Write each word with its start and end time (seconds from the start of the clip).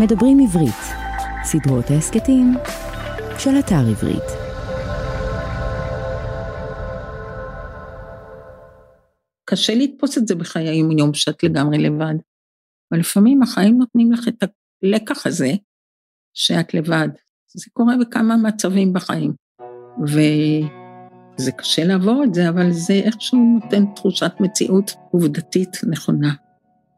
מדברים 0.00 0.38
עברית, 0.40 0.82
סדרות 1.44 1.90
ההסכתים 1.90 2.54
של 3.38 3.50
אתר 3.58 3.88
עברית. 3.90 4.24
קשה 9.44 9.74
לתפוס 9.74 10.18
את 10.18 10.28
זה 10.28 10.34
בחיי 10.34 10.68
היום-יום 10.68 11.14
שאת 11.14 11.42
לגמרי 11.42 11.78
לבד. 11.78 12.14
אבל 12.92 13.00
לפעמים 13.00 13.42
החיים 13.42 13.78
נותנים 13.78 14.12
לך 14.12 14.28
את 14.28 14.44
הלקח 14.84 15.26
הזה, 15.26 15.50
שאת 16.34 16.74
לבד. 16.74 17.08
זה 17.54 17.70
קורה 17.72 17.94
בכמה 18.00 18.36
מצבים 18.36 18.92
בחיים. 18.92 19.32
וזה 20.06 21.52
קשה 21.52 21.84
לעבור 21.84 22.24
את 22.24 22.34
זה, 22.34 22.48
אבל 22.48 22.70
זה 22.70 22.94
איכשהו 22.94 23.60
נותן 23.60 23.94
תחושת 23.94 24.32
מציאות 24.40 24.90
עובדתית 25.10 25.76
נכונה. 25.90 26.34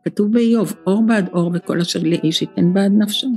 כתוב 0.04 0.32
באיוב, 0.32 0.74
אור 0.86 1.02
בעד 1.06 1.28
אור 1.32 1.50
וכל 1.54 1.80
אשר 1.80 2.00
לאיש 2.02 2.42
ייתן 2.42 2.72
בעד 2.72 2.92
נפשו. 2.98 3.28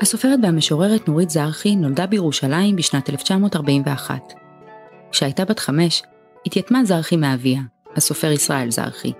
הסופרת 0.00 0.38
והמשוררת 0.42 1.08
נורית 1.08 1.30
זרחי 1.30 1.76
נולדה 1.76 2.06
בירושלים 2.06 2.76
בשנת 2.76 3.10
1941. 3.10 4.32
כשהייתה 5.10 5.44
בת 5.44 5.58
חמש, 5.58 6.02
התייתמה 6.46 6.84
זרחי 6.84 7.16
מאביה, 7.16 7.60
הסופר 7.96 8.30
ישראל 8.30 8.70
זרחי. 8.70 9.12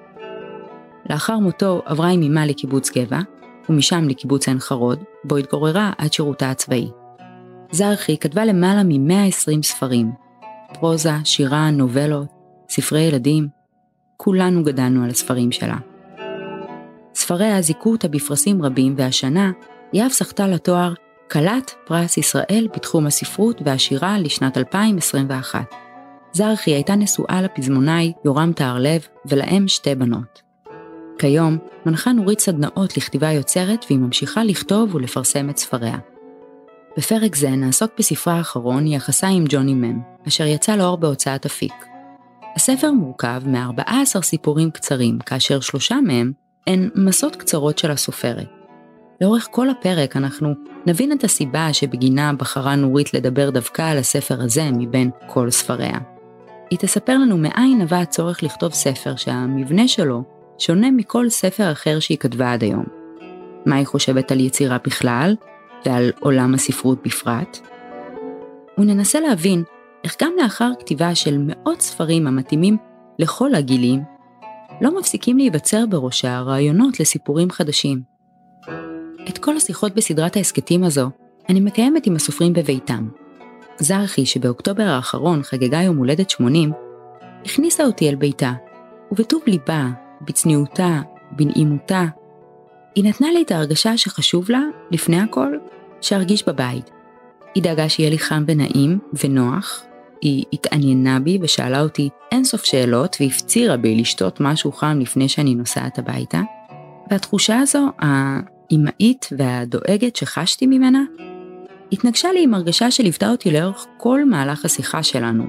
לאחר 1.11 1.39
מותו 1.39 1.83
עברה 1.85 2.09
עם 2.09 2.23
אמה 2.23 2.47
לקיבוץ 2.47 2.91
גבע, 2.91 3.21
ומשם 3.69 4.09
לקיבוץ 4.09 4.49
עין 4.49 4.59
חרוד, 4.59 4.99
בו 5.25 5.37
התגוררה 5.37 5.93
עד 5.99 6.13
שירותה 6.13 6.51
הצבאי. 6.51 6.89
זרחי 7.71 8.17
כתבה 8.19 8.45
למעלה 8.45 8.83
מ-120 8.83 9.63
ספרים, 9.63 10.28
פרוזה, 10.75 11.13
שירה, 11.25 11.71
נובלות, 11.71 12.27
ספרי 12.69 13.01
ילדים. 13.01 13.49
כולנו 14.17 14.63
גדלנו 14.63 15.05
על 15.05 15.11
הספרים 15.11 15.53
שלה. 15.53 15.77
ספריה 17.15 17.63
זיכו 17.63 17.93
אותה 17.93 18.09
בפרסים 18.09 18.63
רבים, 18.63 18.95
והשנה 18.97 19.51
היא 19.93 20.07
אף 20.07 20.13
זכתה 20.13 20.47
לתואר 20.47 20.95
כלת 21.31 21.75
פרס 21.87 22.17
ישראל 22.17 22.69
בתחום 22.75 23.07
הספרות 23.07 23.63
והשירה 23.65 24.19
לשנת 24.19 24.59
2021. 24.59 25.75
זרחי 26.33 26.71
הייתה 26.71 26.95
נשואה 26.95 27.43
לפזמונאי 27.43 28.13
יורם 28.25 28.53
טהרלב 28.53 29.07
ולהם 29.27 29.69
שתי 29.69 29.95
בנות. 29.95 30.43
כיום 31.19 31.59
מנחה 31.87 32.13
נורית 32.13 32.41
סדנאות 32.41 32.97
לכתיבה 32.97 33.33
יוצרת 33.33 33.85
והיא 33.89 33.99
ממשיכה 33.99 34.45
לכתוב 34.45 34.95
ולפרסם 34.95 35.51
את 35.51 35.59
ספריה. 35.59 35.99
בפרק 36.99 37.37
זה 37.37 37.51
נעסוק 37.51 37.91
בספרה 37.99 38.35
האחרון 38.35 38.87
יחסה 38.87 39.29
עם 39.29 39.45
ג'וני 39.49 39.75
מם, 39.75 40.01
אשר 40.29 40.47
יצא 40.47 40.77
לאור 40.77 40.97
בהוצאת 40.97 41.47
אפיק. 41.47 41.87
הספר 42.57 42.93
מורכב 42.93 43.43
מ-14 43.47 44.23
סיפורים 44.23 44.71
קצרים, 44.71 45.19
כאשר 45.19 45.61
שלושה 45.61 45.97
מהם 46.07 46.33
הן 46.67 46.89
מסות 46.95 47.37
קצרות 47.37 47.79
של 47.79 47.91
הסופרת. 47.91 48.47
לאורך 49.21 49.49
כל 49.51 49.71
הפרק 49.71 50.17
אנחנו 50.17 50.55
נבין 50.87 51.13
את 51.13 51.25
הסיבה 51.25 51.73
שבגינה 51.73 52.33
בחרה 52.33 52.75
נורית 52.75 53.15
לדבר 53.15 53.51
דווקא 53.51 53.83
על 53.83 53.99
הספר 53.99 54.43
הזה 54.43 54.71
מבין 54.73 55.11
כל 55.27 55.51
ספריה. 55.51 55.99
היא 56.71 56.79
תספר 56.79 57.19
לנו 57.19 57.39
מאין 57.39 57.81
נבע 57.81 57.99
הצורך 57.99 58.43
לכתוב 58.43 58.73
ספר 58.73 59.17
שהמבנה 59.17 59.89
שלו 59.89 60.23
שונה 60.59 60.91
מכל 60.91 61.29
ספר 61.29 61.73
אחר 61.73 62.01
שהיא 62.01 62.19
כתבה 62.19 62.53
עד 62.53 62.63
היום. 62.63 62.85
מה 63.67 63.77
היא 63.77 63.87
חושבת 63.87 64.33
על 64.33 64.41
יצירה 64.41 64.79
בכלל, 64.85 65.35
ועל 65.87 66.11
עולם 66.21 66.55
הספרות 66.55 67.03
בפרט. 67.05 67.59
וננסה 68.79 69.21
להבין 69.21 69.63
איך 70.05 70.17
גם 70.23 70.33
לאחר 70.43 70.71
כתיבה 70.79 71.15
של 71.15 71.39
מאות 71.41 71.81
ספרים 71.81 72.27
המתאימים 72.27 72.77
לכל 73.19 73.55
הגילים, 73.55 74.03
לא 74.81 74.99
מפסיקים 74.99 75.39
להיווצר 75.39 75.87
בראשה 75.87 76.41
רעיונות 76.41 77.01
לסיפורים 77.01 77.51
חדשים. 77.51 78.03
את 79.29 79.39
כל 79.39 79.57
השיחות 79.57 79.95
בסדרת 79.95 80.37
ההסכתים 80.37 80.85
הזו 80.85 81.11
אני 81.49 81.61
מקיימת 81.61 82.07
עם 82.07 82.17
הסופרים 82.17 82.53
בביתם. 82.53 83.09
זרחי, 83.79 84.27
שבאוקטובר 84.27 84.83
האחרון 84.83 85.43
חגגה 85.43 85.83
יום 85.83 85.97
הולדת 85.97 86.31
80, 86.31 86.73
הכניסה 87.45 87.85
אותי 87.85 88.09
אל 88.09 88.15
ביתה, 88.15 88.53
ובטוב 89.13 89.43
ליבה, 89.47 89.89
בצניעותה, 90.21 91.01
בנעימותה, 91.31 92.05
היא 92.99 93.05
נתנה 93.05 93.31
לי 93.33 93.43
את 93.43 93.51
ההרגשה 93.51 93.97
שחשוב 93.97 94.51
לה, 94.51 94.61
לפני 94.91 95.21
הכל, 95.21 95.57
שארגיש 96.01 96.49
בבית. 96.49 96.91
היא 97.55 97.63
דאגה 97.63 97.89
שיהיה 97.89 98.11
לי 98.11 98.19
חם 98.19 98.45
ונעים 98.47 98.99
ונוח, 99.25 99.83
היא 100.21 100.45
התעניינה 100.53 101.21
בי 101.21 101.39
ושאלה 101.43 101.81
אותי 101.81 102.09
אינסוף 102.33 102.65
שאלות 102.65 103.17
והפצירה 103.21 103.77
בי 103.77 103.95
לשתות 103.95 104.41
משהו 104.41 104.73
חם 104.73 104.99
לפני 105.01 105.29
שאני 105.29 105.55
נוסעת 105.55 105.99
הביתה, 105.99 106.41
והתחושה 107.11 107.59
הזו, 107.59 107.89
האימהית 107.99 109.29
והדואגת 109.39 110.17
שחשתי 110.17 110.67
ממנה, 110.67 111.03
התנגשה 111.93 112.33
לי 112.33 112.43
עם 112.43 112.55
הרגשה 112.55 112.91
שליוותה 112.91 113.31
אותי 113.31 113.51
לאורך 113.51 113.87
כל 113.97 114.25
מהלך 114.25 114.65
השיחה 114.65 115.03
שלנו. 115.03 115.45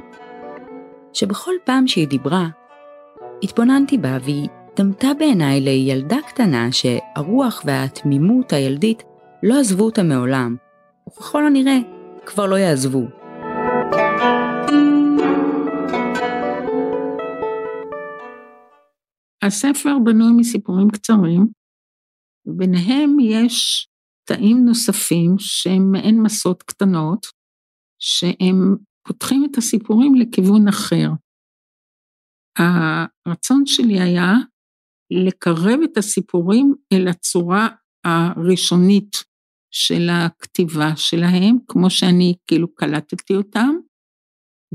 שבכל 1.14 1.54
פעם 1.64 1.88
שהיא 1.88 2.08
דיברה, 2.08 2.48
התבוננתי 3.44 3.98
בה 3.98 4.18
והיא 4.24 4.48
דמתה 4.80 5.08
בעיניי 5.20 5.62
לילדה 5.62 6.18
קטנה 6.28 6.72
שהרוח 6.72 7.62
והתמימות 7.66 8.54
הילדית 8.54 9.04
לא 9.44 9.60
עזבו 9.60 9.84
אותה 9.84 10.04
מעולם, 10.04 10.56
וככל 11.08 11.46
הנראה 11.46 11.78
כבר 12.26 12.46
לא 12.46 12.56
יעזבו. 12.56 13.06
הספר 19.44 19.96
בנוי 20.04 20.32
מסיפורים 20.38 20.90
קצרים, 20.90 21.48
וביניהם 22.46 23.18
יש 23.20 23.88
תאים 24.28 24.66
נוספים 24.66 25.36
שהם 25.40 25.92
מעין 25.92 26.22
מסות 26.22 26.64
קטנות, 26.64 27.26
שהם 28.02 28.76
פותחים 29.08 29.48
את 29.52 29.58
הסיפורים 29.58 30.16
לכיוון 30.16 30.68
אחר. 30.68 31.10
הרצון 32.60 33.66
שלי 33.66 34.00
היה 34.00 34.34
לקרב 35.12 35.80
את 35.84 35.98
הסיפורים 35.98 36.76
אל 36.94 37.08
הצורה 37.08 37.68
הראשונית 38.06 39.24
של 39.72 40.10
הכתיבה 40.12 40.96
שלהם, 40.96 41.58
כמו 41.68 41.90
שאני 41.90 42.36
כאילו 42.48 42.76
קלטתי 42.76 43.36
אותם, 43.36 43.76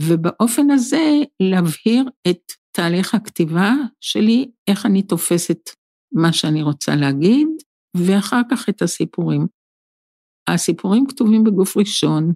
ובאופן 0.02 0.70
הזה 0.70 1.12
להבהיר 1.40 2.04
את 2.30 2.52
תהליך 2.76 3.14
הכתיבה 3.14 3.72
שלי, 4.00 4.50
איך 4.70 4.86
אני 4.86 5.02
תופסת 5.02 5.60
מה 6.12 6.32
שאני 6.32 6.62
רוצה 6.62 6.96
להגיד, 6.96 7.48
ואחר 7.96 8.40
כך 8.50 8.68
את 8.68 8.82
הסיפורים. 8.82 9.46
הסיפורים 10.48 11.06
כתובים 11.06 11.44
בגוף 11.44 11.76
ראשון, 11.76 12.32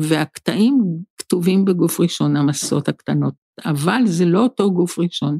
והקטעים 0.00 0.78
כתובים 1.18 1.64
בגוף 1.64 2.00
ראשון, 2.00 2.36
המסות 2.36 2.88
הקטנות, 2.88 3.34
אבל 3.64 4.02
זה 4.06 4.24
לא 4.24 4.42
אותו 4.42 4.70
גוף 4.70 4.98
ראשון. 4.98 5.38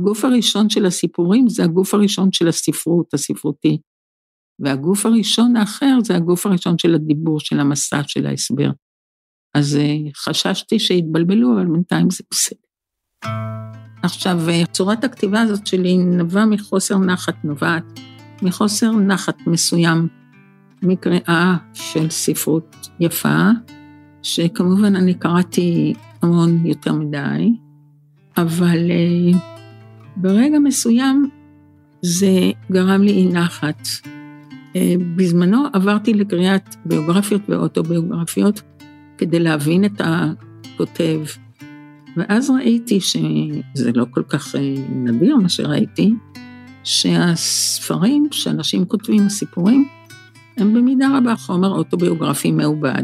הגוף 0.00 0.24
הראשון 0.24 0.70
של 0.70 0.86
הסיפורים 0.86 1.48
זה 1.48 1.64
הגוף 1.64 1.94
הראשון 1.94 2.32
של 2.32 2.48
הספרות, 2.48 3.14
הספרותי. 3.14 3.78
והגוף 4.58 5.06
הראשון 5.06 5.56
האחר 5.56 5.98
זה 6.04 6.16
הגוף 6.16 6.46
הראשון 6.46 6.78
של 6.78 6.94
הדיבור, 6.94 7.40
של 7.40 7.60
המסע, 7.60 8.00
של 8.06 8.26
ההסבר. 8.26 8.70
אז 9.54 9.76
אה, 9.76 9.96
חששתי 10.16 10.78
שהתבלבלו, 10.78 11.52
אבל 11.52 11.66
בינתיים 11.66 12.10
זה 12.10 12.24
בסדר. 12.30 12.58
עכשיו, 14.02 14.48
אה, 14.48 14.66
צורת 14.72 15.04
הכתיבה 15.04 15.40
הזאת 15.40 15.66
שלי 15.66 15.96
נבעה 15.96 16.46
מחוסר 16.46 16.98
נחת, 16.98 17.44
נובעת 17.44 18.00
מחוסר 18.42 18.90
נחת 18.90 19.46
מסוים 19.46 20.08
מקריאה 20.82 21.56
של 21.74 22.10
ספרות 22.10 22.76
יפה, 23.00 23.48
שכמובן 24.22 24.96
אני 24.96 25.14
קראתי 25.14 25.94
המון 26.22 26.66
יותר 26.66 26.92
מדי, 26.92 27.52
אבל 28.36 28.90
אה, 28.90 29.53
ברגע 30.16 30.58
מסוים 30.58 31.28
זה 32.02 32.50
גרם 32.72 33.02
לי 33.02 33.12
אי 33.12 33.26
נחת. 33.26 33.88
אה, 34.76 34.94
בזמנו 35.16 35.64
עברתי 35.72 36.14
לקריאת 36.14 36.74
ביוגרפיות 36.84 37.42
ואוטוביוגרפיות 37.48 38.62
כדי 39.18 39.38
להבין 39.38 39.84
את 39.84 40.00
הכותב, 40.04 41.20
ואז 42.16 42.50
ראיתי 42.50 43.00
שזה 43.00 43.92
לא 43.94 44.06
כל 44.10 44.22
כך 44.28 44.54
אה, 44.56 44.74
נדיר 44.90 45.36
מה 45.36 45.48
שראיתי, 45.48 46.14
שהספרים 46.84 48.28
שאנשים 48.30 48.84
כותבים, 48.84 49.26
הסיפורים, 49.26 49.88
הם 50.56 50.74
במידה 50.74 51.18
רבה 51.18 51.36
חומר 51.36 51.68
אוטוביוגרפי 51.68 52.52
מעובד. 52.52 53.02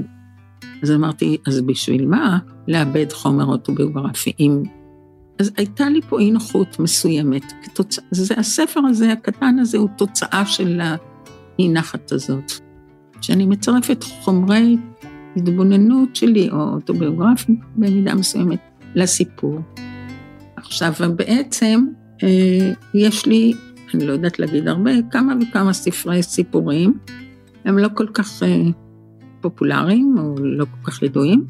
אז 0.83 0.91
אמרתי, 0.91 1.37
אז 1.47 1.61
בשביל 1.61 2.07
מה 2.07 2.39
לאבד 2.69 3.13
חומר 3.13 3.45
אוטוביוגרפי 3.45 4.33
אם 4.41 4.63
אז 5.41 5.53
הייתה 5.57 5.89
לי 5.89 6.01
פה 6.09 6.21
אי 6.21 6.31
נוחות 6.31 6.79
מסוימת. 6.79 7.53
כתוצ... 7.63 7.99
זה, 8.11 8.35
הספר 8.37 8.81
הזה, 8.81 9.13
הקטן 9.13 9.59
הזה, 9.59 9.79
הוא 9.79 9.89
תוצאה 9.97 10.47
של 10.47 10.81
האי 10.81 11.69
נחת 11.69 12.13
הזאת. 12.13 12.53
שאני 13.21 13.47
מצרפת 13.47 14.03
חומרי 14.03 14.77
התבוננות 15.37 16.17
שלי, 16.17 16.51
או 16.51 16.57
אוטוביוגרפיים 16.57 17.61
במידה 17.77 18.15
מסוימת, 18.15 18.59
לסיפור. 18.95 19.61
עכשיו, 20.57 20.93
בעצם, 21.17 21.87
אה, 22.23 22.73
יש 22.95 23.27
לי, 23.27 23.53
אני 23.95 24.07
לא 24.07 24.13
יודעת 24.13 24.39
להגיד 24.39 24.69
הרבה, 24.69 24.91
כמה 25.11 25.35
וכמה 25.41 25.73
ספרי 25.73 26.23
סיפורים. 26.23 26.99
הם 27.65 27.79
לא 27.79 27.89
כל 27.95 28.07
כך 28.15 28.43
אה, 28.43 28.63
פופולריים 29.41 30.15
או 30.19 30.35
לא 30.39 30.65
כל 30.65 30.91
כך 30.91 31.03
ידועים, 31.03 31.45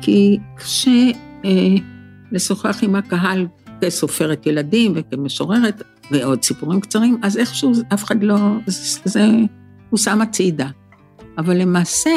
כי 0.00 0.38
קשה 0.56 1.10
אה, 1.44 1.93
לשוחח 2.34 2.78
עם 2.82 2.94
הקהל 2.94 3.46
כסופרת 3.80 4.46
ילדים 4.46 4.92
וכמשוררת 4.94 5.82
ועוד 6.10 6.42
סיפורים 6.42 6.80
קצרים, 6.80 7.18
אז 7.22 7.36
איכשהו 7.36 7.72
אף 7.94 8.04
אחד 8.04 8.22
לא, 8.22 8.36
זה, 8.66 9.00
זה 9.04 9.26
הושם 9.90 10.20
הצידה. 10.20 10.68
אבל 11.38 11.56
למעשה, 11.56 12.10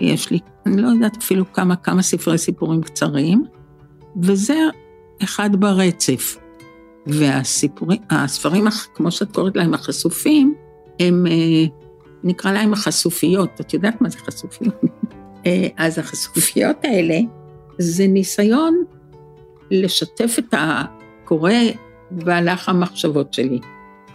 יש 0.00 0.30
לי, 0.30 0.38
אני 0.66 0.82
לא 0.82 0.88
יודעת 0.88 1.16
אפילו 1.16 1.52
כמה, 1.52 1.76
כמה 1.76 2.02
ספרי 2.02 2.38
סיפורים 2.38 2.82
קצרים, 2.82 3.44
וזה 4.22 4.58
אחד 5.22 5.50
ברצף. 5.60 6.36
והסיפורים, 7.06 8.00
הספרים, 8.10 8.64
כמו 8.94 9.10
שאת 9.10 9.32
קוראת 9.32 9.56
להם, 9.56 9.74
החשופים, 9.74 10.54
הם, 11.00 11.26
אה, 11.26 11.64
נקרא 12.24 12.52
להם 12.52 12.72
החשופיות. 12.72 13.60
את 13.60 13.74
יודעת 13.74 14.00
מה 14.00 14.08
זה 14.08 14.18
חשופיות? 14.18 14.74
אה, 15.46 15.68
אז 15.76 15.98
החשופיות 15.98 16.76
האלה, 16.84 17.18
זה 17.78 18.06
ניסיון 18.06 18.84
לשתף 19.70 20.36
את 20.38 20.54
הקורא 20.58 21.52
בהלך 22.10 22.68
המחשבות 22.68 23.32
שלי. 23.32 23.60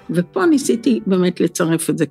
ופה 0.09 0.45
ניסיתי 0.45 0.99
באמת 1.07 1.39
לצרף 1.39 1.89
את 1.89 1.97
זה. 1.97 2.05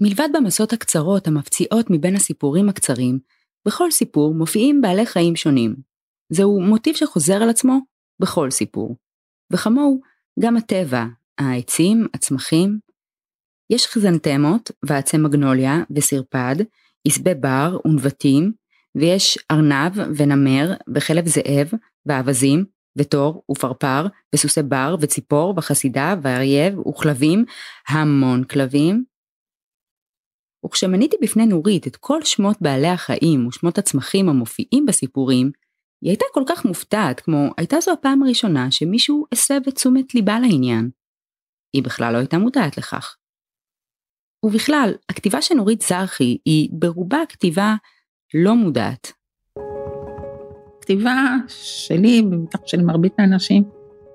מלבד 0.00 0.28
במסות 0.34 0.72
הקצרות 0.72 1.26
המפציעות 1.26 1.86
מבין 1.90 2.16
הסיפורים 2.16 2.68
הקצרים, 2.68 3.18
בכל 3.66 3.90
סיפור 3.90 4.34
מופיעים 4.34 4.80
בעלי 4.80 5.06
חיים 5.06 5.36
שונים. 5.36 5.76
זהו 6.32 6.60
מוטיב 6.60 6.96
שחוזר 6.96 7.42
על 7.42 7.50
עצמו 7.50 7.78
בכל 8.20 8.50
סיפור. 8.50 8.96
וכמוהו, 9.52 10.00
גם 10.40 10.56
הטבע, 10.56 11.04
העצים, 11.38 12.06
הצמחים. 12.14 12.78
יש 13.70 13.86
חזנטמות 13.86 14.70
ועצי 14.84 15.16
מגנוליה 15.16 15.82
וסרפד, 15.96 16.56
עשבי 17.06 17.34
בר 17.34 17.78
ונבטים, 17.84 18.52
ויש 18.96 19.38
ארנב 19.50 19.92
ונמר 20.16 20.74
וחלב 20.94 21.26
זאב 21.26 21.70
ואווזים 22.06 22.64
ותור 22.98 23.42
ופרפר 23.50 24.06
וסוסי 24.34 24.62
בר 24.62 24.96
וציפור 25.00 25.54
וחסידה 25.56 26.14
ואריה 26.22 26.80
וכלבים, 26.80 27.44
המון 27.88 28.44
כלבים. 28.44 29.04
וכשמניתי 30.66 31.16
בפני 31.22 31.46
נורית 31.46 31.86
את 31.86 31.96
כל 31.96 32.22
שמות 32.24 32.56
בעלי 32.60 32.88
החיים 32.88 33.46
ושמות 33.46 33.78
הצמחים 33.78 34.28
המופיעים 34.28 34.86
בסיפורים, 34.86 35.50
היא 36.02 36.10
הייתה 36.10 36.24
כל 36.32 36.42
כך 36.48 36.64
מופתעת 36.64 37.20
כמו 37.20 37.50
הייתה 37.58 37.76
זו 37.80 37.92
הפעם 37.92 38.22
הראשונה 38.22 38.70
שמישהו 38.70 39.24
הסב 39.32 39.60
את 39.68 39.74
תשומת 39.74 40.14
ליבה 40.14 40.40
לעניין. 40.40 40.90
היא 41.76 41.82
בכלל 41.82 42.12
לא 42.12 42.18
הייתה 42.18 42.38
מודעת 42.38 42.78
לכך. 42.78 43.16
ובכלל, 44.44 44.94
הכתיבה 45.08 45.42
של 45.42 45.54
נורית 45.54 45.80
זרחי 45.82 46.38
היא 46.44 46.68
ברובה 46.72 47.18
כתיבה 47.28 47.74
לא 48.34 48.54
מודעת. 48.54 49.12
כתיבה 50.80 51.36
שלי, 51.48 52.22
ובטח 52.30 52.58
של 52.66 52.82
מרבית 52.82 53.12
האנשים, 53.18 53.62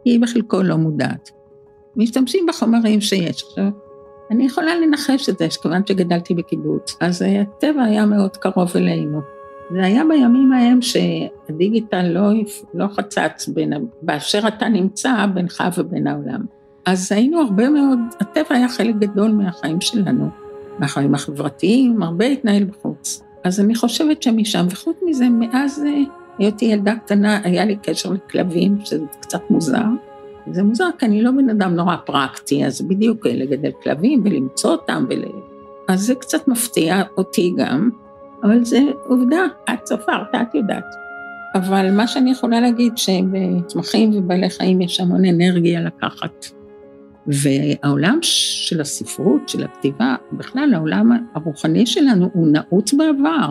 היא 0.06 0.20
בחלקו 0.22 0.64
לא 0.64 0.76
מודעת. 0.76 1.30
משתמשים 1.96 2.46
בחומרים 2.50 3.02
שיש. 3.02 3.44
עכשיו, 3.44 3.70
אני 4.32 4.46
יכולה 4.46 4.76
לנחש 4.76 5.30
את 5.30 5.38
זה, 5.38 5.50
שכיוון 5.50 5.82
שגדלתי 5.88 6.34
בקיבוץ, 6.34 6.98
אז 7.02 7.22
הטבע 7.22 7.84
היה 7.84 8.06
מאוד 8.06 8.38
קרוב 8.38 8.72
אלינו. 8.76 9.20
זה 9.72 9.86
היה 9.86 10.04
בימים 10.10 10.54
ההם 10.54 10.80
שהדיגיטל 10.82 12.08
לא, 12.08 12.30
לא 12.74 12.88
חצץ 12.88 13.48
בין, 13.48 13.74
באשר 14.02 14.48
אתה 14.48 14.70
נמצא 14.70 15.26
בינך 15.34 15.64
ובין 15.78 16.08
העולם. 16.08 16.46
אז 16.86 17.12
היינו 17.12 17.40
הרבה 17.40 17.70
מאוד, 17.70 18.00
הטבע 18.20 18.56
היה 18.56 18.70
חלק 18.70 18.96
גדול 18.96 19.32
מהחיים 19.32 19.82
שלנו, 19.82 20.30
מהחיים 20.80 21.16
החברתיים, 21.16 22.04
הרבה 22.04 22.26
התנהל 22.26 22.64
בחוץ. 22.64 23.24
אז 23.44 23.60
אני 23.60 23.76
חושבת 23.76 24.24
שמשם, 24.24 24.66
וחוץ 24.70 24.96
מזה, 25.06 25.30
מאז 25.30 25.84
אה, 25.88 26.02
היותי 26.38 26.66
ילדה 26.66 26.96
קטנה, 26.96 27.40
היה 27.44 27.66
לי 27.66 27.76
קשר 27.84 28.12
לכלבים, 28.12 28.78
שזה 28.84 29.06
קצת 29.20 29.42
מוזר. 29.50 29.84
זה 30.52 30.64
מוזר, 30.64 30.90
כי 30.98 31.06
אני 31.06 31.22
לא 31.22 31.32
בן 31.32 31.50
אדם 31.50 31.76
נורא 31.76 31.96
פרקטי, 32.06 32.66
אז 32.66 32.82
בדיוק 32.82 33.28
אה, 33.28 33.36
לגדל 33.36 33.72
כלבים 33.84 34.22
ולמצוא 34.26 34.72
אותם, 34.72 35.06
ול... 35.10 35.26
אז 35.88 36.02
זה 36.02 36.16
קצת 36.16 36.48
מפתיע 36.48 37.04
אותי 37.18 37.54
גם, 37.58 37.90
אבל 38.44 38.66
זה 38.66 38.80
עובדה, 39.08 39.46
את 39.74 39.86
ספרת, 39.86 40.36
את 40.36 40.56
יודעת. 40.56 40.86
אבל 41.56 41.92
מה 41.92 42.08
שאני 42.08 42.32
יכולה 42.32 42.60
להגיד, 42.60 42.98
שבצמחים 42.98 44.12
ובעלי 44.14 44.50
חיים 44.50 44.82
יש 44.82 45.00
המון 45.00 45.26
אנרגיה 45.26 45.82
לקחת. 45.82 46.46
והעולם 47.28 48.18
של 48.22 48.82
הספרות, 48.82 49.50
של 49.50 49.64
הכתיבה, 49.64 50.16
בכלל 50.34 50.74
העולם 50.74 51.12
הרוחני 51.34 51.86
שלנו 51.86 52.30
הוא 52.34 52.48
נעוץ 52.48 52.94
בעבר, 52.94 53.50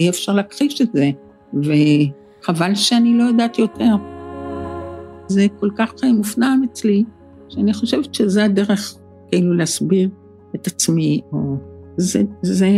אי 0.00 0.08
אפשר 0.08 0.32
להכחיש 0.32 0.80
את 0.80 0.88
זה, 0.92 1.10
וחבל 1.54 2.74
שאני 2.74 3.18
לא 3.18 3.22
יודעת 3.22 3.58
יותר. 3.58 3.94
זה 5.28 5.46
כל 5.60 5.70
כך 5.76 5.92
מופנם 6.04 6.62
אצלי, 6.72 7.04
שאני 7.48 7.74
חושבת 7.74 8.14
שזה 8.14 8.44
הדרך 8.44 8.94
כאילו 9.28 9.54
להסביר 9.54 10.08
את 10.54 10.66
עצמי, 10.66 11.20
או 11.32 11.56
זה, 11.96 12.22
זה, 12.42 12.68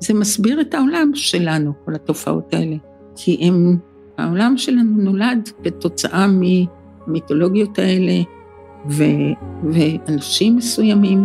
זה 0.00 0.14
מסביר 0.14 0.60
את 0.60 0.74
העולם 0.74 1.10
שלנו, 1.14 1.72
כל 1.84 1.94
התופעות 1.94 2.54
האלה. 2.54 2.76
כי 3.16 3.38
הם, 3.40 3.78
העולם 4.18 4.56
שלנו 4.56 5.02
נולד 5.02 5.48
כתוצאה 5.64 6.26
מהמיתולוגיות 6.26 7.78
האלה, 7.78 8.22
ו, 8.90 9.04
ואנשים 9.72 10.56
מסוימים, 10.56 11.24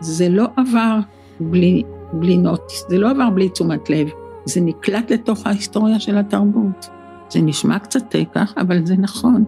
זה 0.00 0.28
לא 0.28 0.46
עבר 0.56 0.98
בלי, 1.40 1.82
בלי 2.12 2.36
נוטיס, 2.36 2.84
זה 2.88 2.98
לא 2.98 3.10
עבר 3.10 3.30
בלי 3.30 3.48
תשומת 3.48 3.90
לב, 3.90 4.08
זה 4.44 4.60
נקלט 4.60 5.10
לתוך 5.10 5.46
ההיסטוריה 5.46 6.00
של 6.00 6.18
התרבות. 6.18 6.88
זה 7.30 7.40
נשמע 7.40 7.78
קצת 7.78 8.16
ככה, 8.34 8.60
אבל 8.60 8.86
זה 8.86 8.96
נכון. 8.96 9.44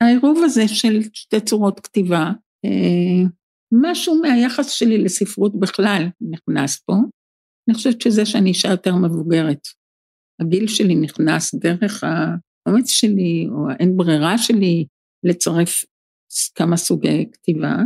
העירוב 0.00 0.38
הזה 0.44 0.68
של 0.68 1.02
שתי 1.12 1.40
צורות 1.40 1.80
כתיבה, 1.80 2.30
אה, 2.64 3.28
משהו 3.72 4.20
מהיחס 4.22 4.70
שלי 4.70 4.98
לספרות 4.98 5.60
בכלל 5.60 6.08
נכנס 6.20 6.78
פה. 6.78 6.94
אני 7.68 7.74
חושבת 7.74 8.00
שזה 8.00 8.26
שאני 8.26 8.48
אישה 8.48 8.68
יותר 8.68 8.96
מבוגרת. 8.96 9.60
הגיל 10.40 10.66
שלי 10.66 10.94
נכנס 10.94 11.54
דרך 11.54 12.04
האומץ 12.66 12.88
שלי, 12.90 13.46
או 13.50 13.70
האין 13.70 13.96
ברירה 13.96 14.38
שלי, 14.38 14.86
לצרף 15.24 15.84
כמה 16.54 16.76
סוגי 16.76 17.30
כתיבה, 17.32 17.76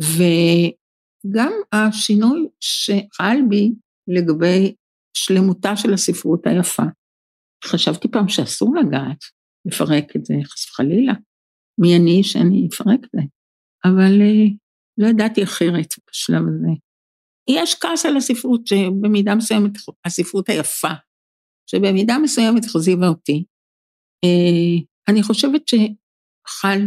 וגם 0.00 1.52
השינוי 1.72 2.46
שחל 2.60 3.36
בי 3.48 3.72
לגבי 4.08 4.74
שלמותה 5.16 5.76
של 5.76 5.94
הספרות 5.94 6.46
היפה. 6.46 6.82
חשבתי 7.64 8.08
פעם 8.08 8.28
שאסור 8.28 8.74
לגעת, 8.76 9.18
לפרק 9.64 10.16
את 10.16 10.24
זה, 10.24 10.34
חס 10.44 10.70
וחלילה. 10.70 11.12
מי 11.80 11.96
אני 11.96 12.22
שאני 12.22 12.68
אפרק 12.72 13.00
את 13.04 13.10
זה? 13.12 13.22
אבל 13.84 14.20
אה, 14.22 14.46
לא 14.98 15.06
ידעתי 15.06 15.42
אחרת 15.42 15.94
בשלב 16.10 16.42
הזה. 16.48 16.68
יש 17.50 17.74
כעס 17.74 18.06
על 18.06 18.16
הספרות 18.16 18.66
שבמידה 18.66 19.34
מסוימת, 19.34 19.72
הספרות 20.04 20.48
היפה, 20.48 20.92
שבמידה 21.70 22.18
מסוימת 22.22 22.64
החזיבה 22.64 23.08
אותי. 23.08 23.44
אה, 24.26 24.84
אני 25.08 25.22
חושבת 25.22 25.62
שחל 25.68 26.78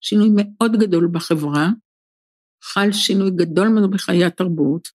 שינוי 0.00 0.28
מאוד 0.34 0.72
גדול 0.76 1.08
בחברה, 1.12 1.68
חל 2.64 2.92
שינוי 2.92 3.30
גדול 3.30 3.68
מאוד 3.68 3.90
בחיי 3.90 4.24
התרבות, 4.24 4.88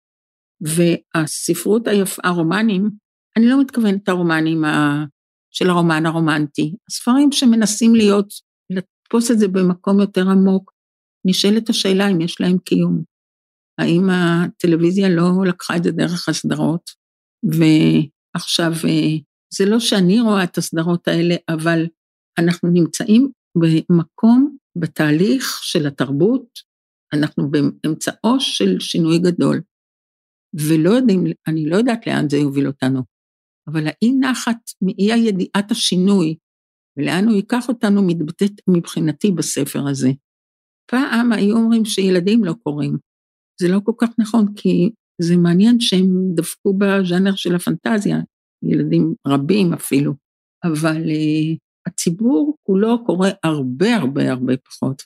והספרות 0.62 1.88
היפה, 1.88 2.22
הרומנים, 2.26 2.90
אני 3.38 3.46
לא 3.46 3.62
מתכוונת 3.62 4.10
הרומנים 4.10 4.62
של 5.52 5.70
הרומן 5.70 6.06
הרומנטי, 6.06 6.76
הספרים 6.90 7.32
שמנסים 7.32 7.96
להיות, 7.96 8.28
לתפוס 8.70 9.32
את 9.32 9.40
זה 9.40 9.48
במקום 9.48 10.00
יותר 10.00 10.30
עמוק, 10.30 10.72
נשאלת 11.26 11.70
השאלה 11.70 12.12
אם 12.12 12.22
יש 12.22 12.42
להם 12.42 12.58
קיום. 12.58 13.04
האם 13.78 14.10
הטלוויזיה 14.10 15.10
לא 15.10 15.46
לקחה 15.48 15.78
את 15.78 15.84
זה 15.84 15.92
דרך 15.92 16.30
הסדרות, 16.30 16.90
ועכשיו, 17.44 18.72
אה, 18.88 19.18
זה 19.54 19.66
לא 19.66 19.80
שאני 19.80 20.20
רואה 20.20 20.44
את 20.44 20.58
הסדרות 20.58 21.08
האלה, 21.08 21.36
אבל 21.50 21.86
אנחנו 22.40 22.70
נמצאים 22.70 23.32
במקום, 23.58 24.58
בתהליך 24.78 25.60
של 25.64 25.88
התרבות, 25.88 26.60
אנחנו 27.14 27.52
באמצעו 27.52 28.40
של 28.40 28.80
שינוי 28.80 29.20
גדול. 29.20 29.62
ולא 30.56 30.90
יודעים, 30.90 31.24
אני 31.48 31.70
לא 31.70 31.76
יודעת 31.76 32.08
לאן 32.08 32.30
זה 32.30 32.38
יוביל 32.38 32.68
אותנו, 32.68 33.02
אבל 33.68 33.88
האי 33.88 34.14
נחת 34.20 34.58
מאי 34.82 35.14
הידיעת 35.14 35.72
השינוי, 35.72 36.38
ולאן 36.98 37.26
הוא 37.26 37.36
ייקח 37.36 37.70
אותנו 37.70 38.02
מתבטאת 38.08 38.52
מבחינתי 38.70 39.32
בספר 39.32 39.88
הזה. 39.88 40.10
פעם 40.92 41.32
היו 41.32 41.58
אומרים 41.58 41.86
שילדים 41.86 42.44
לא 42.44 42.54
קוראים. 42.64 42.98
זה 43.62 43.68
לא 43.68 43.80
כל 43.84 43.92
כך 43.98 44.10
נכון, 44.20 44.54
כי 44.56 44.90
זה 45.22 45.38
מעניין 45.38 45.80
שהם 45.80 46.36
דפקו 46.36 46.74
בז'אנר 46.78 47.36
של 47.36 47.56
הפנטזיה. 47.56 48.18
ילדים 48.66 49.14
רבים 49.28 49.74
אפילו, 49.74 50.14
אבל 50.64 51.02
uh, 51.04 51.58
הציבור 51.88 52.58
כולו 52.64 53.06
קורא 53.06 53.30
הרבה 53.44 53.96
הרבה 53.96 54.32
הרבה 54.32 54.58
פחות. 54.58 55.02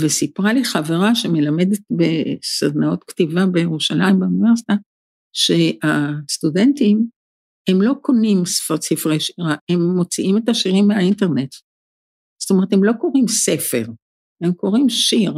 וסיפרה 0.00 0.52
לי 0.52 0.64
חברה 0.64 1.14
שמלמדת 1.14 1.80
בסדנאות 1.90 3.04
כתיבה 3.04 3.46
בירושלים 3.46 4.20
באוניברסיטה, 4.20 4.72
שהסטודנטים 5.36 7.08
הם 7.68 7.82
לא 7.82 7.94
קונים 8.02 8.46
שפות 8.46 8.82
ספרי 8.82 9.20
שירה, 9.20 9.54
הם 9.70 9.80
מוציאים 9.96 10.38
את 10.38 10.48
השירים 10.48 10.88
מהאינטרנט. 10.88 11.54
זאת 12.42 12.50
אומרת, 12.50 12.72
הם 12.72 12.84
לא 12.84 12.92
קוראים 12.92 13.28
ספר, 13.28 13.86
הם 14.42 14.52
קוראים 14.52 14.88
שיר. 14.88 15.34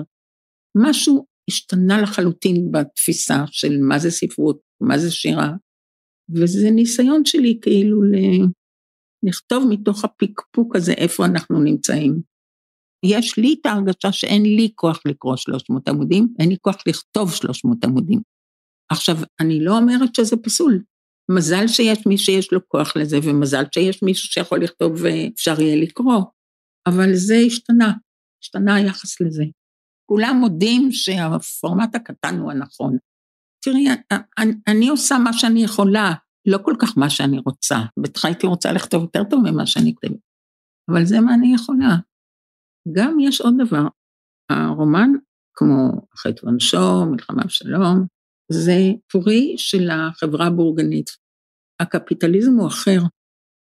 משהו 0.77 1.27
השתנה 1.51 2.03
לחלוטין 2.03 2.73
בתפיסה 2.73 3.45
של 3.47 3.79
מה 3.81 3.99
זה 3.99 4.11
ספרות, 4.11 4.61
מה 4.81 4.99
זה 4.99 5.11
שירה, 5.11 5.53
וזה 6.35 6.71
ניסיון 6.71 7.25
שלי 7.25 7.59
כאילו. 7.63 8.01
לכתוב 9.23 9.67
מתוך 9.69 10.05
הפקפוק 10.05 10.77
הזה 10.77 10.93
איפה 10.93 11.25
אנחנו 11.25 11.63
נמצאים. 11.63 12.21
יש 13.05 13.39
לי 13.39 13.57
את 13.61 13.67
ההרגשה 13.67 14.13
שאין 14.13 14.43
לי 14.43 14.73
כוח 14.75 15.01
לקרוא 15.07 15.37
300 15.37 15.89
עמודים, 15.89 16.29
אין 16.39 16.49
לי 16.49 16.57
כוח 16.61 16.77
לכתוב 16.87 17.33
300 17.35 17.85
עמודים. 17.85 18.21
עכשיו, 18.93 19.17
אני 19.41 19.65
לא 19.65 19.79
אומרת 19.79 20.15
שזה 20.15 20.37
פסול. 20.37 20.83
מזל 21.31 21.67
שיש 21.67 22.07
מי 22.07 22.19
שיש 22.19 22.53
לו 22.53 22.69
כוח 22.69 22.97
לזה, 22.97 23.19
ומזל 23.23 23.65
שיש 23.75 24.03
מישהו 24.03 24.29
שיכול 24.33 24.63
לכתוב 24.63 24.93
ואפשר 25.03 25.61
יהיה 25.61 25.77
לקרוא, 25.77 26.23
אבל 26.87 27.15
זה 27.15 27.35
השתנה, 27.47 27.93
השתנה 28.43 28.75
היחס 28.75 29.21
לזה. 29.21 29.45
כולם 30.07 30.37
מודים 30.41 30.89
שהפורמט 30.93 31.95
הקטן 31.95 32.39
הוא 32.39 32.53
הנכון. 32.53 32.97
תראי, 33.65 33.87
אני, 34.39 34.53
אני 34.69 34.89
עושה 34.89 35.19
מה 35.19 35.33
שאני 35.33 35.65
יכולה, 35.65 36.13
לא 36.47 36.59
כל 36.65 36.75
כך 36.81 36.99
מה 36.99 37.11
שאני 37.11 37.39
רוצה. 37.47 37.77
בטח 37.99 38.25
הייתי 38.25 38.47
רוצה 38.47 38.73
לכתוב 38.73 39.03
יותר 39.03 39.23
טוב 39.31 39.41
ממה 39.51 39.67
שאני 39.67 39.95
כותבת, 39.95 40.21
אבל 40.91 41.05
זה 41.05 41.21
מה 41.21 41.35
אני 41.35 41.55
יכולה. 41.55 41.97
גם 42.93 43.21
יש 43.21 43.41
עוד 43.41 43.55
דבר, 43.59 43.87
הרומן, 44.51 45.11
כמו 45.55 46.07
חטא 46.17 46.45
ועונשו, 46.45 47.07
מלחמה 47.11 47.43
ושלום, 47.47 48.07
זה 48.53 48.79
פרי 49.13 49.55
של 49.57 49.91
החברה 49.91 50.47
הבורגנית. 50.47 51.11
הקפיטליזם 51.83 52.53
הוא 52.53 52.69
אחר, 52.69 53.01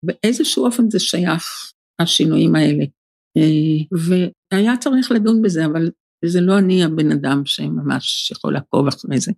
באיזשהו 0.06 0.66
אופן 0.66 0.90
זה 0.90 1.00
שייך, 1.00 1.74
השינויים 2.02 2.56
האלה. 2.56 2.84
אה, 3.38 3.98
והיה 4.54 4.78
צריך 4.78 5.12
לדון 5.12 5.42
בזה, 5.42 5.66
אבל 5.66 5.92
זה 6.26 6.42
לא 6.42 6.60
אני 6.60 6.84
הבן 6.84 7.12
אדם 7.12 7.42
שממש 7.46 8.32
יכול 8.32 8.54
לעקוב 8.54 8.88
אחרי 8.88 9.20
זה. 9.20 9.32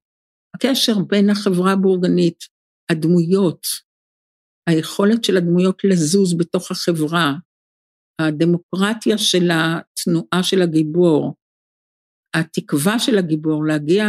הקשר 0.55 0.99
בין 0.99 1.29
החברה 1.29 1.71
הבורגנית, 1.71 2.39
הדמויות, 2.91 3.67
היכולת 4.69 5.23
של 5.23 5.37
הדמויות 5.37 5.83
לזוז 5.83 6.37
בתוך 6.37 6.71
החברה, 6.71 7.33
הדמוקרטיה 8.21 9.17
של 9.17 9.49
התנועה 9.51 10.43
של 10.43 10.61
הגיבור, 10.61 11.35
התקווה 12.35 12.99
של 12.99 13.17
הגיבור 13.17 13.65
להגיע, 13.65 14.03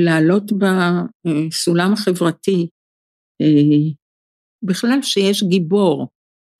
לעלות 0.00 0.44
בסולם 0.52 1.92
החברתי, 1.92 2.68
אה, 3.42 3.94
בכלל 4.62 4.98
שיש 5.02 5.42
גיבור. 5.42 6.08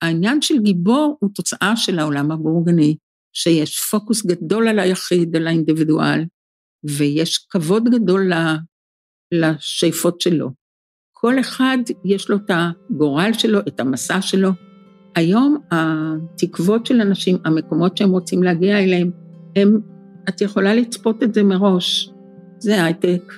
העניין 0.03 0.41
של 0.41 0.53
גיבור 0.63 1.17
הוא 1.19 1.29
תוצאה 1.35 1.73
של 1.75 1.99
העולם 1.99 2.31
הבורגני, 2.31 2.97
שיש 3.35 3.79
פוקוס 3.79 4.25
גדול 4.25 4.67
על 4.67 4.79
היחיד, 4.79 5.35
על 5.35 5.47
האינדיבידואל, 5.47 6.19
ויש 6.97 7.37
כבוד 7.49 7.83
גדול 7.95 8.31
לשאיפות 9.33 10.21
שלו. 10.21 10.49
כל 11.21 11.39
אחד 11.39 11.77
יש 12.03 12.29
לו 12.29 12.37
את 12.37 12.51
הגורל 12.53 13.31
שלו, 13.33 13.59
את 13.59 13.79
המסע 13.79 14.21
שלו. 14.21 14.49
היום 15.15 15.57
התקוות 15.71 16.85
של 16.85 17.01
אנשים, 17.01 17.37
המקומות 17.45 17.97
שהם 17.97 18.11
רוצים 18.11 18.43
להגיע 18.43 18.79
אליהם, 18.79 19.11
הם, 19.55 19.79
את 20.29 20.41
יכולה 20.41 20.73
לצפות 20.73 21.23
את 21.23 21.33
זה 21.33 21.43
מראש. 21.43 22.11
זה 22.59 22.83
הייטק, 22.83 23.33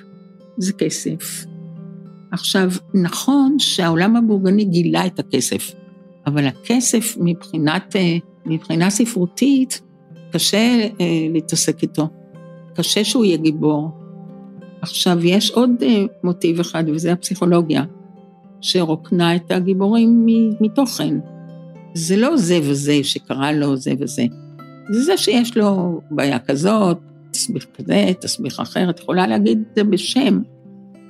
זה 0.58 0.72
כסף. 0.72 1.44
עכשיו, 2.32 2.70
נכון 2.94 3.58
שהעולם 3.58 4.16
הבורגני 4.16 4.64
גילה 4.64 5.06
את 5.06 5.18
הכסף, 5.18 5.72
אבל 6.26 6.46
הכסף 6.46 7.16
מבחינת, 7.20 7.96
אה, 7.96 8.16
מבחינה 8.46 8.90
ספרותית, 8.90 9.82
קשה 10.32 10.88
אה, 11.00 11.26
להתעסק 11.32 11.82
איתו. 11.82 12.08
קשה 12.74 13.04
שהוא 13.04 13.24
יהיה 13.24 13.36
גיבור. 13.36 14.01
עכשיו, 14.82 15.26
יש 15.26 15.50
עוד 15.50 15.70
אה, 15.82 16.04
מוטיב 16.24 16.60
אחד, 16.60 16.84
וזה 16.86 17.12
הפסיכולוגיה, 17.12 17.84
שרוקנה 18.60 19.36
את 19.36 19.50
הגיבורים 19.50 20.26
מתוכן. 20.60 21.18
זה 21.94 22.16
לא 22.16 22.36
זה 22.36 22.58
וזה 22.62 23.04
שקרה 23.04 23.52
לו 23.52 23.76
זה 23.76 23.92
וזה. 23.98 24.24
זה 24.90 25.02
זה 25.02 25.16
שיש 25.16 25.56
לו 25.56 26.00
בעיה 26.10 26.38
כזאת, 26.38 26.98
תסביך 27.30 27.66
כזה, 27.78 28.10
תסביך 28.20 28.60
אחר, 28.60 28.90
את 28.90 29.00
יכולה 29.00 29.26
להגיד 29.26 29.62
את 29.70 29.76
זה 29.76 29.84
בשם. 29.84 30.42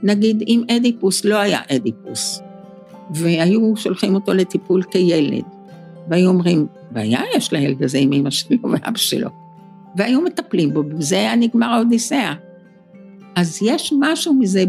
נגיד, 0.02 0.42
אם 0.48 0.62
אדיפוס 0.76 1.24
לא 1.24 1.36
היה 1.36 1.60
אדיפוס, 1.76 2.42
והיו 3.14 3.76
שולחים 3.76 4.14
אותו 4.14 4.34
לטיפול 4.34 4.82
כילד, 4.82 5.44
והיו 6.08 6.28
אומרים, 6.28 6.66
בעיה 6.90 7.20
יש 7.36 7.52
לילד 7.52 7.82
הזה 7.82 7.98
עם 7.98 8.12
אמא 8.12 8.30
שלו 8.30 8.58
ואבא 8.62 8.98
שלו, 8.98 9.28
והיו 9.96 10.20
מטפלים 10.20 10.74
בו, 10.74 10.82
בזה 10.82 11.16
היה 11.16 11.36
נגמר 11.36 11.66
האודיסאה. 11.66 12.34
אז 13.36 13.58
יש 13.62 13.92
משהו 14.00 14.34
מזה 14.34 14.64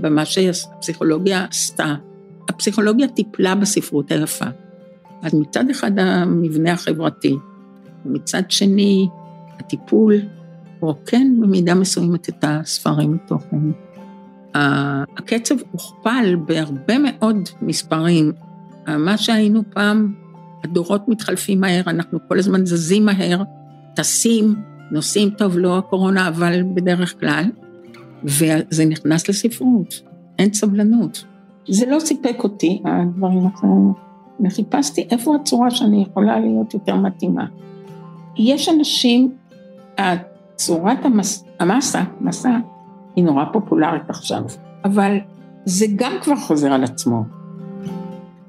במה 0.00 0.24
שהפסיכולוגיה 0.24 1.44
עשתה. 1.50 1.94
הפסיכולוגיה 2.48 3.08
טיפלה 3.08 3.54
בספרות 3.54 4.12
היפה. 4.12 4.44
אז 5.22 5.34
מצד 5.34 5.70
אחד 5.70 5.98
המבנה 5.98 6.72
החברתי, 6.72 7.36
ומצד 8.06 8.42
שני 8.48 9.08
הטיפול 9.58 10.14
רוקן 10.80 11.40
במידה 11.40 11.74
מסוימת 11.74 12.28
את 12.28 12.44
הספרים 12.48 13.12
מתוכן. 13.12 13.70
הקצב 15.16 15.54
הוכפל 15.70 16.36
בהרבה 16.46 16.94
מאוד 16.98 17.48
מספרים. 17.62 18.32
מה 18.88 19.18
שהיינו 19.18 19.62
פעם, 19.70 20.14
הדורות 20.64 21.08
מתחלפים 21.08 21.60
מהר, 21.60 21.82
אנחנו 21.86 22.18
כל 22.28 22.38
הזמן 22.38 22.66
זזים 22.66 23.06
מהר, 23.06 23.42
טסים, 23.94 24.54
נוסעים 24.92 25.30
טוב, 25.30 25.58
לא 25.58 25.78
הקורונה, 25.78 26.28
אבל 26.28 26.62
בדרך 26.74 27.20
כלל, 27.20 27.44
וזה 28.24 28.84
נכנס 28.84 29.28
לספרות, 29.28 30.02
אין 30.38 30.52
סבלנות. 30.52 31.24
זה 31.68 31.86
לא 31.86 32.00
סיפק 32.00 32.36
אותי, 32.44 32.82
הדברים 32.84 33.46
האחרים. 33.46 33.92
וחיפשתי 34.44 35.06
איפה 35.10 35.36
הצורה 35.36 35.70
שאני 35.70 36.02
יכולה 36.02 36.40
להיות 36.40 36.74
יותר 36.74 36.96
מתאימה. 36.96 37.46
יש 38.36 38.68
אנשים, 38.68 39.32
צורת 40.56 41.04
המס, 41.04 41.44
המסה, 41.60 42.02
מסע, 42.20 42.56
היא 43.16 43.24
נורא 43.24 43.44
פופולרית 43.52 44.10
עכשיו, 44.10 44.42
אבל 44.84 45.16
זה 45.64 45.86
גם 45.96 46.12
כבר 46.22 46.36
חוזר 46.36 46.72
על 46.72 46.84
עצמו. 46.84 47.24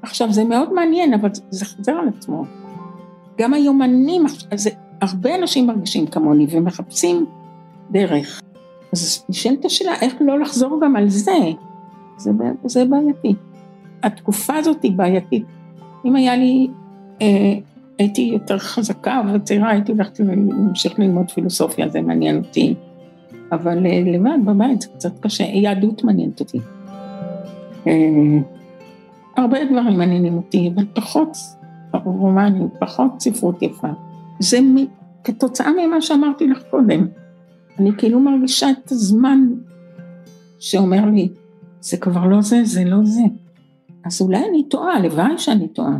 עכשיו, 0.02 0.32
זה 0.32 0.44
מאוד 0.44 0.72
מעניין, 0.72 1.14
אבל 1.14 1.28
זה 1.50 1.64
חוזר 1.64 1.92
על 1.92 2.08
עצמו. 2.08 2.44
גם 3.38 3.54
היומנים, 3.54 4.24
זה, 4.54 4.70
הרבה 5.04 5.34
אנשים 5.34 5.66
מרגישים 5.66 6.06
כמוני 6.06 6.46
ומחפשים 6.50 7.26
דרך. 7.90 8.40
אז 8.92 9.24
נשאלת 9.28 9.64
השאלה, 9.64 9.92
איך 10.00 10.14
לא 10.20 10.40
לחזור 10.40 10.80
גם 10.82 10.96
על 10.96 11.08
זה? 11.08 11.32
זה, 12.16 12.30
זה 12.64 12.84
בעייתי. 12.84 13.34
התקופה 14.02 14.54
הזאת 14.54 14.82
היא 14.82 14.92
בעייתית. 14.92 15.44
אם 16.04 16.16
היה 16.16 16.36
לי, 16.36 16.68
אה, 17.22 17.54
הייתי 17.98 18.22
יותר 18.22 18.58
חזקה 18.58 19.20
וצעירה, 19.34 19.70
הייתי 19.70 19.92
הולכת 19.92 20.20
להמשיך 20.20 20.98
ללמוד 20.98 21.30
פילוסופיה, 21.30 21.88
זה 21.88 22.00
מעניין 22.00 22.36
אותי. 22.36 22.74
אבל 23.52 23.86
אה, 23.86 24.02
לבד 24.06 24.38
בבית 24.44 24.80
זה 24.80 24.88
קצת 24.88 25.18
קשה, 25.20 25.44
יהדות 25.44 26.04
מעניינת 26.04 26.40
אותי. 26.40 26.58
אה, 27.86 27.92
הרבה 29.36 29.64
דברים 29.64 29.98
מעניינים 29.98 30.36
אותי, 30.36 30.70
אבל 30.74 30.84
פחות 30.94 31.36
רומנים, 32.04 32.68
פחות 32.80 33.20
ספרות 33.20 33.62
יפה. 33.62 33.88
זה 34.40 34.58
כתוצאה 35.24 35.70
ממה 35.72 36.02
שאמרתי 36.02 36.46
לך 36.46 36.62
קודם. 36.70 37.08
אני 37.78 37.90
כאילו 37.98 38.20
מרגישה 38.20 38.70
את 38.70 38.92
הזמן 38.92 39.38
שאומר 40.58 41.04
לי, 41.14 41.28
זה 41.80 41.96
כבר 41.96 42.26
לא 42.26 42.42
זה, 42.42 42.60
זה 42.64 42.84
לא 42.84 42.96
זה. 43.04 43.22
אז 44.04 44.20
אולי 44.20 44.44
אני 44.50 44.68
טועה, 44.68 44.96
הלוואי 44.96 45.38
שאני 45.38 45.68
טועה. 45.68 45.98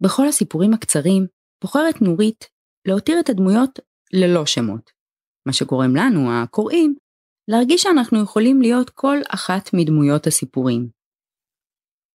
בכל 0.00 0.28
הסיפורים 0.28 0.74
הקצרים 0.74 1.26
בוחרת 1.62 2.02
נורית 2.02 2.48
להותיר 2.88 3.20
את 3.20 3.30
הדמויות 3.30 3.78
ללא 4.12 4.46
שמות, 4.46 4.90
מה 5.46 5.52
שגורם 5.52 5.96
לנו, 5.96 6.32
הקוראים, 6.32 6.94
להרגיש 7.48 7.82
שאנחנו 7.82 8.22
יכולים 8.22 8.62
להיות 8.62 8.90
כל 8.90 9.18
אחת 9.28 9.70
מדמויות 9.74 10.26
הסיפורים. 10.26 11.01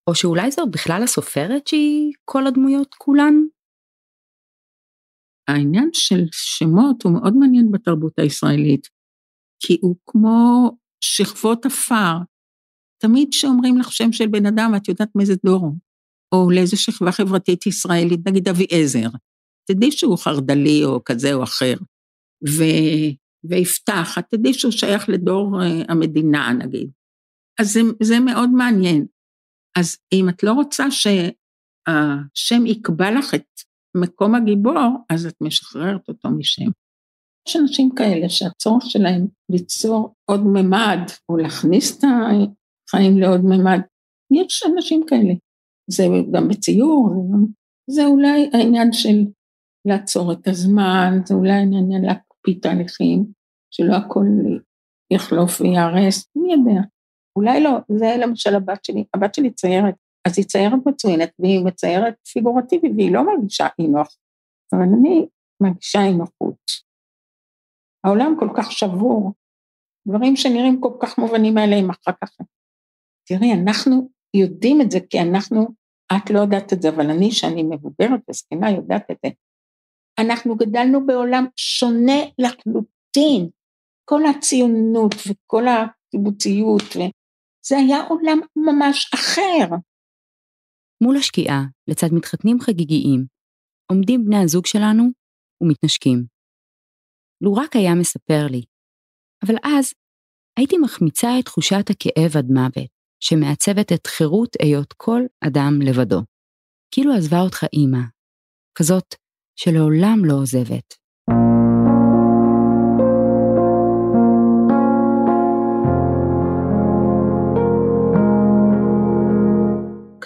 או 0.08 0.14
שאולי 0.14 0.50
זו 0.50 0.66
בכלל 0.70 1.02
הסופרת 1.02 1.66
שהיא 1.66 2.12
כל 2.24 2.46
הדמויות 2.46 2.94
כולן? 2.94 3.34
העניין 5.48 5.90
של 5.92 6.20
שמות 6.32 7.02
הוא 7.02 7.12
מאוד 7.12 7.36
מעניין 7.36 7.72
בתרבות 7.72 8.18
הישראלית, 8.18 8.86
כי 9.60 9.78
הוא 9.82 9.96
כמו 10.06 10.70
שכבות 11.04 11.66
עפר. 11.66 12.16
תמיד 13.02 13.28
כשאומרים 13.30 13.78
לך 13.78 13.92
שם 13.92 14.12
של 14.12 14.26
בן 14.26 14.46
אדם, 14.46 14.72
את 14.76 14.88
יודעת 14.88 15.08
מאיזה 15.14 15.34
דור 15.44 15.60
הוא, 15.60 15.74
או 16.32 16.50
לאיזה 16.50 16.76
שכבה 16.76 17.12
חברתית 17.12 17.66
ישראלית, 17.66 18.20
נגיד 18.28 18.48
אביעזר, 18.48 19.08
תדעי 19.70 19.92
שהוא 19.92 20.18
חרד"לי 20.18 20.84
או 20.84 21.00
כזה 21.04 21.34
או 21.34 21.42
אחר, 21.42 21.74
ו... 22.48 22.62
ויפתח, 23.44 24.18
את 24.18 24.24
תדעי 24.30 24.54
שהוא 24.54 24.72
שייך 24.72 25.08
לדור 25.08 25.60
uh, 25.60 25.92
המדינה 25.92 26.52
נגיד. 26.52 26.90
אז 27.60 27.72
זה, 27.72 27.80
זה 28.02 28.20
מאוד 28.20 28.50
מעניין. 28.50 29.06
אז 29.78 29.96
אם 30.12 30.28
את 30.28 30.42
לא 30.42 30.52
רוצה 30.52 30.90
שהשם 30.90 32.66
יקבע 32.66 33.10
לך 33.10 33.34
את 33.34 33.46
מקום 33.96 34.34
הגיבור, 34.34 35.04
אז 35.10 35.26
את 35.26 35.34
משחררת 35.40 36.08
אותו 36.08 36.30
משם. 36.30 36.70
יש 37.48 37.56
אנשים 37.56 37.90
כאלה 37.96 38.28
שהצורך 38.28 38.84
שלהם 38.86 39.26
ליצור 39.52 40.14
עוד 40.30 40.40
ממד, 40.44 41.00
או 41.28 41.36
להכניס 41.36 41.98
את 41.98 42.04
החיים 42.04 43.18
לעוד 43.18 43.40
ממד, 43.44 43.80
יש 44.32 44.62
אנשים 44.74 45.06
כאלה. 45.06 45.34
זה 45.90 46.04
גם 46.32 46.48
בציור, 46.48 47.14
זה, 47.90 48.06
אולי 48.06 48.50
העניין 48.52 48.92
של 48.92 49.16
לעצור 49.88 50.32
את 50.32 50.48
הזמן, 50.48 51.18
זה 51.24 51.34
אולי 51.34 51.52
העניין 51.52 52.02
להקפיא 52.04 52.54
תהליכים, 52.62 53.32
שלא 53.70 53.94
הכל 53.94 54.24
יחלוף 55.12 55.60
וייהרס, 55.60 56.28
מי 56.36 56.52
יודע. 56.52 56.80
אולי 57.38 57.60
לא, 57.60 57.70
זה 57.88 58.16
למשל 58.18 58.54
הבת 58.54 58.84
שלי, 58.84 59.04
הבת 59.14 59.34
שלי 59.34 59.50
ציירת, 59.50 59.94
אז 60.24 60.38
היא 60.38 60.46
ציירת 60.46 60.78
מצוינת 60.86 61.30
והיא 61.38 61.64
מציירת 61.64 62.14
פיגורטיבי 62.32 62.88
והיא 62.96 63.12
לא 63.12 63.26
מרגישה 63.26 63.66
אי 63.78 63.88
נוח, 63.88 64.16
אבל 64.72 64.82
אני 64.82 65.26
מרגישה 65.62 65.98
אי 66.04 66.14
נוחות. 66.14 66.56
העולם 68.04 68.36
כל 68.38 68.48
כך 68.56 68.72
שבור, 68.72 69.32
דברים 70.08 70.36
שנראים 70.36 70.80
כל 70.80 70.92
כך 71.02 71.18
מובנים 71.18 71.54
מאליהם 71.54 71.90
אחר 71.90 72.12
כך. 72.24 72.30
תראי, 73.28 73.52
אנחנו 73.52 74.08
יודעים 74.34 74.80
את 74.80 74.90
זה 74.90 74.98
כי 75.10 75.20
אנחנו, 75.20 75.66
את 76.16 76.30
לא 76.30 76.38
יודעת 76.38 76.72
את 76.72 76.82
זה, 76.82 76.88
אבל 76.88 77.10
אני, 77.10 77.30
שאני 77.30 77.62
מבוגרת 77.62 78.20
וזקנה, 78.30 78.70
יודעת 78.70 79.10
את 79.10 79.16
זה. 79.24 79.30
אנחנו 80.18 80.56
גדלנו 80.56 81.06
בעולם 81.06 81.46
שונה 81.56 82.22
לחלוטין. 82.38 83.48
כל 84.04 84.26
הציונות 84.26 85.14
וכל 85.28 85.64
הקיבוציות, 85.68 86.82
זה 87.68 87.76
היה 87.76 88.06
עולם 88.08 88.38
ממש 88.56 89.10
אחר. 89.14 89.74
מול 91.02 91.16
השקיעה, 91.16 91.60
לצד 91.88 92.06
מתחתנים 92.12 92.60
חגיגיים, 92.60 93.26
עומדים 93.92 94.24
בני 94.24 94.42
הזוג 94.44 94.66
שלנו 94.66 95.04
ומתנשקים. 95.62 96.26
לו 97.40 97.54
רק 97.54 97.76
היה 97.76 97.94
מספר 98.00 98.46
לי. 98.50 98.62
אבל 99.46 99.54
אז 99.64 99.92
הייתי 100.58 100.76
מחמיצה 100.78 101.28
את 101.38 101.44
תחושת 101.44 101.84
הכאב 101.90 102.36
עד 102.38 102.46
מוות, 102.50 102.90
שמעצבת 103.20 103.92
את 103.92 104.06
חירות 104.06 104.52
היות 104.62 104.92
כל 104.92 105.22
אדם 105.48 105.72
לבדו. 105.82 106.20
כאילו 106.94 107.12
עזבה 107.14 107.40
אותך 107.40 107.64
אימא, 107.72 108.04
כזאת 108.78 109.14
שלעולם 109.60 110.18
לא 110.24 110.34
עוזבת. 110.42 111.07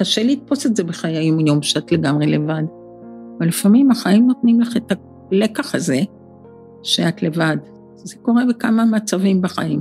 קשה 0.02 0.22
לתפוס 0.22 0.66
את 0.66 0.76
זה 0.76 0.84
בחיי 0.84 1.16
היום-יום 1.16 1.62
שאת 1.62 1.92
לגמרי 1.92 2.26
לבד. 2.26 2.62
אבל 3.38 3.48
לפעמים 3.48 3.90
החיים 3.90 4.26
נותנים 4.26 4.60
לך 4.60 4.76
את 4.76 4.92
הלקח 5.32 5.74
הזה, 5.74 6.00
שאת 6.82 7.22
לבד. 7.22 7.56
זה 7.94 8.16
קורה 8.22 8.42
בכמה 8.48 8.84
מצבים 8.84 9.42
בחיים. 9.42 9.80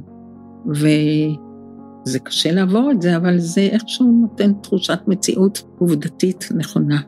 וזה 0.67 2.19
קשה 2.19 2.51
לעבור 2.51 2.91
את 2.91 3.01
זה, 3.01 3.17
אבל 3.17 3.37
זה 3.37 3.61
איכשהו 3.61 4.11
נותן 4.11 4.53
תחושת 4.53 4.99
מציאות 5.07 5.63
עובדתית 5.79 6.49
נכונה. 6.57 7.01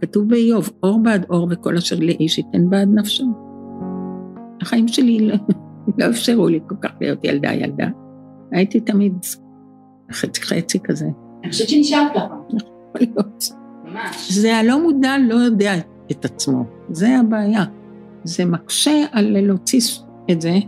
כתוב 0.00 0.28
באיוב, 0.28 0.70
אור 0.82 1.02
בעד 1.02 1.26
אור 1.30 1.48
וכל 1.50 1.76
אשר 1.76 1.96
לאיש 2.00 2.38
ייתן 2.38 2.70
בעד 2.70 2.88
נפשו. 2.94 3.32
החיים 4.62 4.88
שלי 4.88 5.18
לא, 5.20 5.36
לא 5.98 6.10
אפשרו 6.10 6.48
לי 6.48 6.60
כל 6.68 6.76
כך 6.80 6.90
להיות 7.00 7.24
ילדה 7.24 7.52
ילדה. 7.52 7.88
הייתי 8.52 8.80
תמיד 8.80 9.14
חצי 10.12 10.42
חצי 10.42 10.78
כזה. 10.84 11.06
חושבת 11.50 11.68
שנשארת 11.68 12.12
ככה. 12.14 12.34
ממש. 13.84 14.32
זה 14.32 14.56
הלא 14.56 14.82
מודע 14.82 15.18
לא 15.18 15.34
יודע 15.34 15.74
את 16.10 16.24
עצמו, 16.24 16.64
זה 16.90 17.18
הבעיה. 17.18 17.64
זה 18.24 18.44
מקשה 18.44 19.04
על 19.12 19.40
להוציא 19.40 19.80
את 20.30 20.40
זה, 20.40 20.58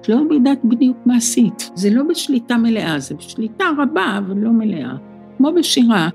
את 0.00 0.08
לא 0.08 0.22
יודעת 0.30 0.58
בדיוק 0.64 0.96
מה 1.06 1.16
עשית. 1.16 1.70
זה 1.74 1.90
לא 1.90 2.02
בשליטה 2.02 2.56
מלאה, 2.56 2.98
זה 2.98 3.14
בשליטה 3.14 3.64
רבה, 3.78 4.18
אבל 4.18 4.36
לא 4.36 4.50
מלאה. 4.50 4.92
כמו 5.36 5.52
בשירה, 5.52 6.08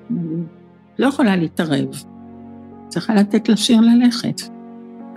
לא 0.99 1.07
יכולה 1.07 1.35
להתערב. 1.35 2.03
צריכה 2.87 3.15
לתת 3.15 3.49
לשיר 3.49 3.81
ללכת. 3.81 4.41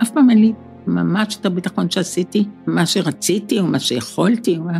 אף 0.01 0.11
פעם 0.11 0.29
אין 0.29 0.37
לי 0.37 0.53
ממש 0.87 1.37
את 1.41 1.45
הביטחון 1.45 1.89
שעשיתי, 1.89 2.45
מה 2.67 2.85
שרציתי 2.85 3.59
או 3.59 3.65
מה 3.65 3.79
שיכולתי, 3.79 4.57
או 4.57 4.63
מה... 4.63 4.79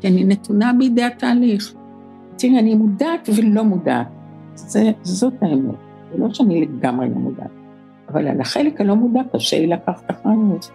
כי 0.00 0.08
אני 0.08 0.24
נתונה 0.24 0.72
בידי 0.72 1.02
התהליך. 1.02 1.74
תראי, 2.38 2.58
אני 2.58 2.74
מודעת 2.74 3.28
ולא 3.36 3.64
מודעת. 3.64 4.06
זה, 4.54 4.90
זאת 5.02 5.34
האמת. 5.42 5.74
זה 6.12 6.18
לא 6.18 6.34
שאני 6.34 6.60
לגמרי 6.60 7.08
לא 7.08 7.14
מודעת. 7.14 7.50
אבל 8.08 8.28
על 8.28 8.40
החלק 8.40 8.80
הלא 8.80 8.94
מודע 8.96 9.20
קשה 9.32 9.58
לי 9.58 9.66
לקחת 9.66 10.10
אחריות. 10.10 10.70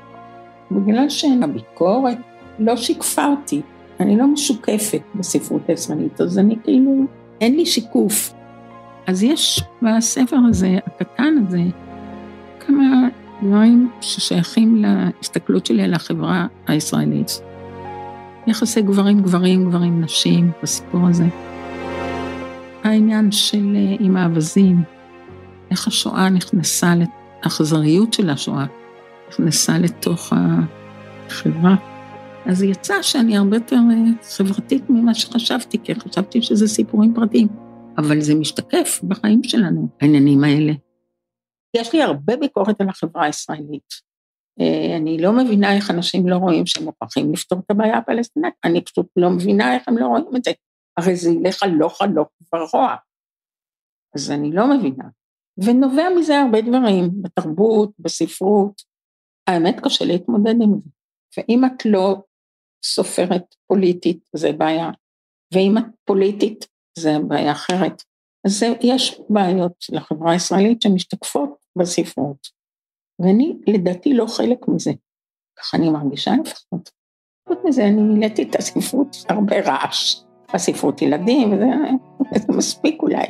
בגלל 0.72 1.10
שהביקורת 1.10 2.18
לא 2.60 2.76
שיקפה 2.76 3.26
אותי. 3.26 3.62
אני 4.00 4.18
לא 4.18 4.28
משוקפת 4.28 5.02
בספרות 5.16 5.62
הישראלית, 5.70 6.22
אז 6.22 6.40
אני 6.40 6.56
כאילו, 6.64 7.06
אין 7.42 7.56
לי 7.56 7.66
שיקוף. 7.66 8.34
אז 9.08 9.24
יש 9.24 9.64
בספר 9.82 10.38
הזה, 10.50 10.78
הקטן 10.88 11.34
הזה, 11.48 11.62
כמה 12.60 13.08
דברים 13.44 13.90
ששייכים 14.02 14.76
להסתכלות 14.76 15.66
שלי 15.66 15.84
על 15.84 15.94
החברה 15.94 16.48
הישראלית. 16.68 17.42
יחסי 18.48 18.82
גברים-גברים, 18.82 19.66
גברים-נשים, 19.66 20.52
בסיפור 20.64 21.08
הזה. 21.08 21.51
העניין 22.84 23.32
של 23.32 23.76
אה, 23.76 23.96
עם 24.00 24.18
האווזים, 24.18 24.84
איך 25.72 25.88
השואה 25.88 26.30
נכנסה, 26.30 26.94
האכזריות 27.44 28.14
של 28.14 28.30
השואה 28.30 28.66
נכנסה 29.30 29.78
לתוך 29.78 30.34
החברה. 30.36 31.76
אז 32.46 32.64
יצא 32.64 33.02
שאני 33.02 33.38
הרבה 33.38 33.56
יותר 33.56 33.76
אה, 33.76 34.24
חברתית 34.38 34.90
ממה 34.90 35.14
שחשבתי, 35.14 35.78
כי 35.84 35.96
חשבתי 35.96 36.42
שזה 36.42 36.68
סיפורים 36.68 37.14
פרטיים. 37.14 37.48
אבל 37.98 38.22
זה 38.22 38.36
משתקף 38.36 39.00
בחיים 39.04 39.44
שלנו, 39.44 39.88
העניינים 40.02 40.44
האלה. 40.44 40.74
יש 41.78 41.94
לי 41.94 42.02
הרבה 42.02 42.36
ביקורת 42.38 42.82
על 42.82 42.90
החברה 42.90 43.26
הישראלית. 43.26 44.12
אה, 44.60 44.98
אני 44.98 45.18
לא 45.18 45.32
מבינה 45.32 45.76
איך 45.76 45.92
אנשים 45.92 46.28
לא 46.28 46.36
רואים 46.36 46.66
שהם 46.66 46.84
מוכרחים 46.84 47.34
לפתור 47.34 47.60
את 47.66 47.72
הבעיה 47.72 47.98
הפלסטינית, 47.98 48.54
אני 48.64 48.82
פשוט 48.82 49.08
לא 49.16 49.30
מבינה 49.30 49.76
איך 49.76 49.84
הם 49.88 49.98
לא 49.98 50.06
רואים 50.06 50.36
את 50.36 50.44
זה. 50.44 50.52
הרי 51.02 51.16
זה 51.16 51.30
ילך 51.30 51.64
הלוך 51.64 52.02
הלוך 52.02 52.28
ורוע. 52.54 52.96
אז 54.16 54.32
אני 54.32 54.52
לא 54.52 54.78
מבינה. 54.78 55.04
ונובע 55.58 56.10
מזה 56.20 56.40
הרבה 56.40 56.62
דברים, 56.62 57.22
בתרבות, 57.22 57.92
בספרות. 58.00 58.82
האמת 59.48 59.76
קשה 59.84 60.06
להתמודד 60.06 60.56
עם 60.62 60.72
זה. 60.84 60.90
ואם 61.38 61.66
את 61.66 61.86
לא 61.86 62.24
סופרת 62.86 63.56
פוליטית, 63.68 64.20
זה 64.36 64.52
בעיה. 64.52 64.90
ואם 65.54 65.78
את 65.78 65.84
פוליטית, 66.06 66.68
זה 66.98 67.10
בעיה 67.28 67.52
אחרת. 67.52 68.04
אז 68.48 68.64
יש 68.82 69.22
בעיות 69.30 69.72
של 69.80 69.98
החברה 69.98 70.32
הישראלית 70.32 70.82
שמשתקפות 70.82 71.50
בספרות. 71.78 72.48
ואני 73.20 73.58
לדעתי 73.68 74.14
לא 74.14 74.26
חלק 74.28 74.68
מזה. 74.68 74.92
ככה 75.60 75.78
אני 75.78 75.90
מרגישה 75.90 76.32
לפחות. 76.44 76.92
חוץ 77.48 77.58
מזה 77.66 77.84
אני 77.84 78.02
מילאתי 78.02 78.44
את 78.44 78.56
הספרות 78.56 79.16
הרבה 79.30 79.56
רעש. 79.66 80.31
הספרות 80.54 81.02
ילדים, 81.02 81.54
וזה 81.54 81.66
זה 82.36 82.54
מספיק 82.58 83.02
אולי. 83.02 83.26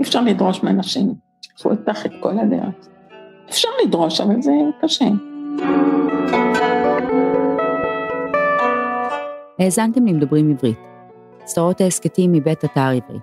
אפשר 0.00 0.20
לדרוש 0.20 0.62
מאנשים, 0.62 1.14
שיקחו 1.42 1.70
איתך 1.70 2.06
את 2.06 2.12
כל 2.20 2.38
הדרך. 2.38 2.74
אפשר 3.48 3.68
לדרוש, 3.84 4.20
אבל 4.20 4.42
זה 4.42 4.52
קשה. 4.82 5.08
האזנתם 9.58 10.06
למדברים 10.06 10.50
עברית. 10.50 10.78
סדרות 11.46 11.80
ההסכתים 11.80 12.32
מבית 12.32 12.64
אתר 12.64 12.80
עברית, 12.80 13.22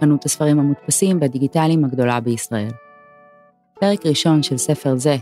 חנות 0.00 0.24
הספרים 0.24 0.58
המודפסים 0.58 1.18
והדיגיטליים 1.20 1.84
הגדולה 1.84 2.20
בישראל. 2.20 2.70
פרק 3.80 4.06
ראשון 4.06 4.42
של 4.42 4.56
ספר 4.56 4.96
זה, 4.96 5.16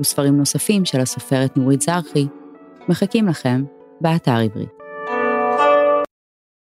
וספרים 0.00 0.36
נוספים 0.36 0.84
של 0.84 1.00
הסופרת 1.00 1.56
נורית 1.56 1.80
זרחי, 1.80 2.26
מחכים 2.88 3.28
לכם 3.28 3.64
באתר 4.00 4.36
עברית. 4.36 4.79